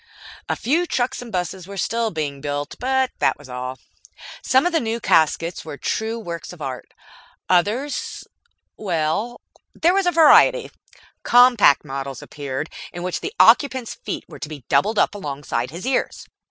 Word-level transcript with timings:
A 0.49 0.55
few 0.55 0.87
trucks 0.87 1.21
and 1.21 1.31
buses 1.31 1.67
were 1.67 1.77
still 1.77 2.09
being 2.09 2.41
built, 2.41 2.73
but 2.79 3.11
that 3.19 3.37
was 3.37 3.47
all. 3.47 3.77
Some 4.41 4.65
of 4.65 4.71
the 4.71 4.79
new 4.79 4.99
caskets 4.99 5.63
were 5.63 5.77
true 5.77 6.17
works 6.17 6.51
of 6.51 6.59
art. 6.59 6.91
Others 7.49 8.23
well, 8.77 9.41
there 9.75 9.93
was 9.93 10.07
variety. 10.07 10.71
Compact 11.21 11.85
models 11.85 12.23
appeared, 12.23 12.71
in 12.91 13.03
which 13.03 13.19
the 13.21 13.35
occupant's 13.39 13.93
feet 13.93 14.25
were 14.27 14.39
to 14.39 14.49
be 14.49 14.63
doubled 14.69 14.97
up 14.97 15.13
alongside 15.13 15.69
his 15.69 15.85
ears. 15.85 16.25